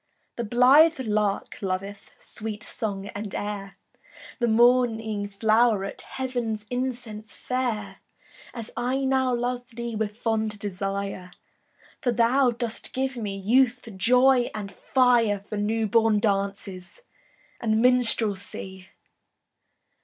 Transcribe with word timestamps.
The 0.35 0.43
blithe 0.43 0.99
lark 1.01 1.59
loveth 1.61 2.13
Sweet 2.17 2.63
song 2.63 3.05
and 3.09 3.35
air, 3.35 3.75
The 4.39 4.47
morning 4.47 5.29
flow'ret 5.29 6.01
Heav'n's 6.01 6.65
incense 6.71 7.35
fair, 7.35 7.97
As 8.51 8.71
I 8.75 9.05
now 9.05 9.31
love 9.31 9.67
thee 9.75 9.95
With 9.95 10.17
fond 10.17 10.57
desire, 10.57 11.33
For 12.01 12.11
thou 12.11 12.49
dost 12.49 12.93
give 12.93 13.15
me 13.15 13.37
Youth, 13.37 13.89
joy, 13.95 14.49
and 14.55 14.71
fire, 14.71 15.43
For 15.47 15.57
new 15.57 15.85
born 15.85 16.19
dances 16.19 17.03
And 17.59 17.79
minstrelsy. 17.79 18.89